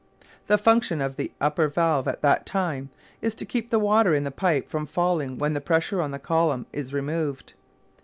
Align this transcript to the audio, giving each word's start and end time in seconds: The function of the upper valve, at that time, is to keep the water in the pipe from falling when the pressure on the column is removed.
The 0.47 0.57
function 0.57 0.99
of 0.99 1.15
the 1.15 1.31
upper 1.39 1.67
valve, 1.67 2.07
at 2.07 2.23
that 2.23 2.43
time, 2.47 2.89
is 3.21 3.35
to 3.35 3.45
keep 3.45 3.69
the 3.69 3.77
water 3.77 4.15
in 4.15 4.23
the 4.23 4.31
pipe 4.31 4.67
from 4.67 4.87
falling 4.87 5.37
when 5.37 5.53
the 5.53 5.61
pressure 5.61 6.01
on 6.01 6.09
the 6.09 6.17
column 6.17 6.65
is 6.73 6.91
removed. 6.91 7.53